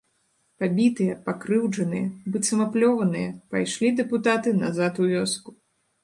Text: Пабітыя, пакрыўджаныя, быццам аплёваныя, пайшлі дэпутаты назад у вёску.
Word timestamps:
Пабітыя, 0.61 1.17
пакрыўджаныя, 1.25 2.05
быццам 2.35 2.63
аплёваныя, 2.65 3.33
пайшлі 3.51 3.91
дэпутаты 4.01 4.55
назад 4.63 4.93
у 5.05 5.11
вёску. 5.13 5.49